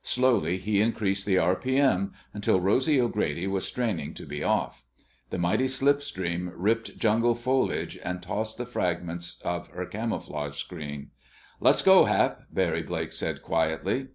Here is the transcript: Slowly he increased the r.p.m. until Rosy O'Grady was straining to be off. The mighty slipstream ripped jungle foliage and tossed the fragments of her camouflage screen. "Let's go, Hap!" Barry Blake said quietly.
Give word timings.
Slowly 0.00 0.56
he 0.56 0.80
increased 0.80 1.26
the 1.26 1.36
r.p.m. 1.36 2.14
until 2.32 2.58
Rosy 2.58 2.98
O'Grady 2.98 3.46
was 3.46 3.66
straining 3.68 4.14
to 4.14 4.24
be 4.24 4.42
off. 4.42 4.86
The 5.28 5.36
mighty 5.36 5.66
slipstream 5.66 6.54
ripped 6.56 6.96
jungle 6.96 7.34
foliage 7.34 7.98
and 8.02 8.22
tossed 8.22 8.56
the 8.56 8.64
fragments 8.64 9.42
of 9.42 9.68
her 9.72 9.84
camouflage 9.84 10.56
screen. 10.56 11.10
"Let's 11.60 11.82
go, 11.82 12.04
Hap!" 12.04 12.44
Barry 12.50 12.80
Blake 12.82 13.12
said 13.12 13.42
quietly. 13.42 14.08